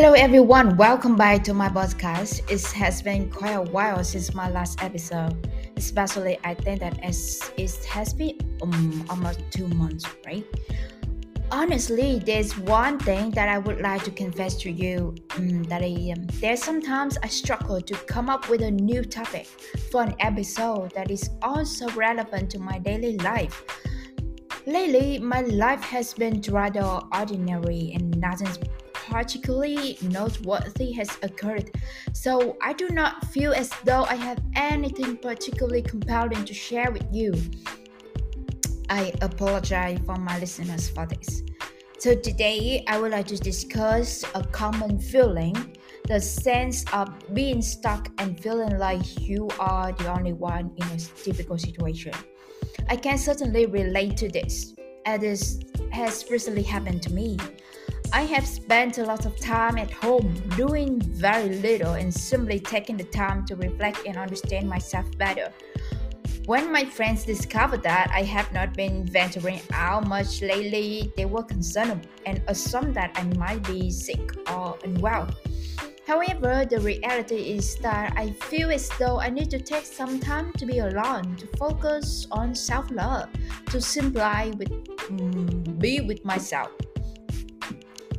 [0.00, 0.76] Hello, everyone.
[0.76, 2.48] Welcome back to my podcast.
[2.48, 7.84] It has been quite a while since my last episode, especially I think that it
[7.84, 10.46] has been um, almost two months, right?
[11.50, 16.12] Honestly, there's one thing that I would like to confess to you um, that I,
[16.16, 19.48] um, there's sometimes I struggle to come up with a new topic
[19.90, 23.64] for an episode that is also relevant to my daily life.
[24.68, 28.50] Lately, my life has been rather ordinary and nothing
[28.92, 31.70] particularly noteworthy has occurred,
[32.12, 37.06] so I do not feel as though I have anything particularly compelling to share with
[37.10, 37.32] you.
[38.90, 41.44] I apologize for my listeners for this.
[41.98, 48.10] So, today I would like to discuss a common feeling the sense of being stuck
[48.18, 52.12] and feeling like you are the only one in a difficult situation.
[52.90, 54.74] I can certainly relate to this,
[55.04, 55.60] as this
[55.90, 57.36] has recently happened to me.
[58.14, 62.96] I have spent a lot of time at home doing very little and simply taking
[62.96, 65.52] the time to reflect and understand myself better.
[66.46, 71.42] When my friends discovered that I have not been venturing out much lately, they were
[71.42, 75.28] concerned and assumed that I might be sick or unwell.
[76.08, 80.54] However, the reality is that I feel as though I need to take some time
[80.54, 83.28] to be alone, to focus on self love,
[83.66, 84.72] to simply with,
[85.12, 86.70] mm, be with myself.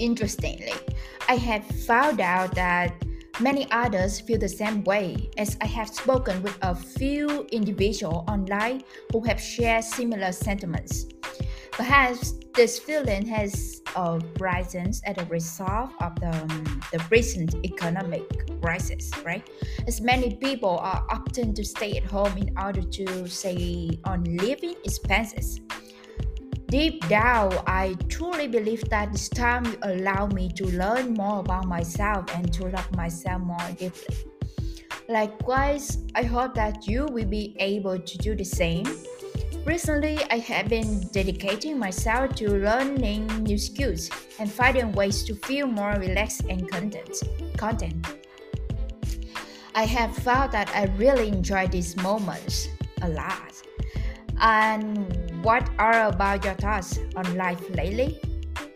[0.00, 0.74] Interestingly,
[1.28, 2.92] I have found out that
[3.38, 8.82] many others feel the same way, as I have spoken with a few individuals online
[9.12, 11.06] who have shared similar sentiments.
[11.70, 18.22] Perhaps this feeling has uh, risen as a result of the, um, the recent economic
[18.60, 19.48] crisis, right?
[19.86, 24.74] As many people are opting to stay at home in order to save on living
[24.84, 25.60] expenses.
[26.68, 31.66] Deep down, I truly believe that this time will allow me to learn more about
[31.66, 34.16] myself and to love myself more deeply.
[35.08, 38.84] Likewise, I hope that you will be able to do the same.
[39.66, 45.66] Recently, I have been dedicating myself to learning new skills and finding ways to feel
[45.66, 47.18] more relaxed and content.
[47.58, 48.06] content.
[49.74, 52.68] I have found that I really enjoy these moments
[53.02, 53.60] a lot.
[54.40, 58.20] And what are about your thoughts on life lately?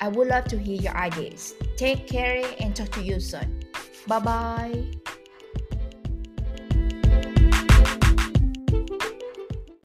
[0.01, 1.55] I would love to hear your ideas.
[1.77, 3.63] Take care and talk to you soon.
[4.09, 5.00] Bye bye.